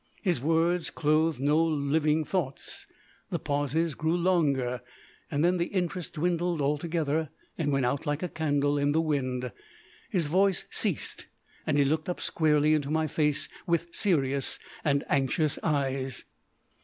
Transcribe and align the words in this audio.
His 0.23 0.41
words 0.41 0.89
clothed 0.89 1.39
no 1.39 1.63
living 1.63 2.23
thoughts. 2.23 2.87
The 3.29 3.37
pauses 3.37 3.93
grew 3.93 4.17
longer. 4.17 4.81
Then 5.29 5.57
the 5.57 5.67
interest 5.67 6.15
dwindled 6.15 6.59
altogether 6.59 7.29
and 7.55 7.71
went 7.71 7.85
out 7.85 8.07
like 8.07 8.23
a 8.23 8.27
candle 8.27 8.79
in 8.79 8.93
the 8.93 8.99
wind. 9.01 9.51
His 10.09 10.25
voice 10.25 10.65
ceased, 10.71 11.27
and 11.67 11.77
he 11.77 11.85
looked 11.85 12.09
up 12.09 12.19
squarely 12.19 12.73
into 12.73 12.89
my 12.89 13.05
face 13.05 13.47
with 13.67 13.89
serious 13.93 14.57
and 14.83 15.03
anxious 15.07 15.59
eyes. 15.61 16.23